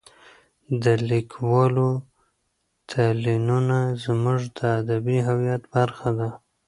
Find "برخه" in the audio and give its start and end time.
5.75-6.09